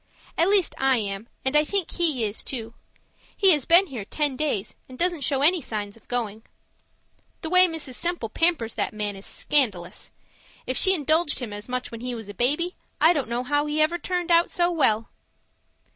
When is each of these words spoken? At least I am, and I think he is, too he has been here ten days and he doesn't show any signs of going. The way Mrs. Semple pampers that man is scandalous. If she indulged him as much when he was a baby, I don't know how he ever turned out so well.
At 0.35 0.49
least 0.49 0.73
I 0.79 0.97
am, 0.97 1.29
and 1.45 1.55
I 1.55 1.63
think 1.63 1.91
he 1.91 2.23
is, 2.23 2.43
too 2.43 2.73
he 3.37 3.51
has 3.51 3.65
been 3.65 3.85
here 3.85 4.03
ten 4.03 4.35
days 4.35 4.73
and 4.89 4.99
he 4.99 5.05
doesn't 5.05 5.21
show 5.23 5.43
any 5.43 5.61
signs 5.61 5.95
of 5.95 6.07
going. 6.07 6.41
The 7.41 7.51
way 7.51 7.67
Mrs. 7.67 7.93
Semple 7.93 8.29
pampers 8.29 8.73
that 8.73 8.93
man 8.95 9.15
is 9.15 9.27
scandalous. 9.27 10.11
If 10.65 10.75
she 10.75 10.95
indulged 10.95 11.37
him 11.37 11.53
as 11.53 11.69
much 11.69 11.91
when 11.91 12.01
he 12.01 12.15
was 12.15 12.27
a 12.29 12.33
baby, 12.33 12.75
I 12.99 13.13
don't 13.13 13.29
know 13.29 13.43
how 13.43 13.67
he 13.67 13.79
ever 13.79 13.99
turned 13.99 14.31
out 14.31 14.49
so 14.49 14.71
well. 14.71 15.07